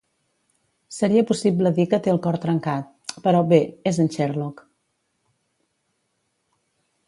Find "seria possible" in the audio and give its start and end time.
0.95-1.71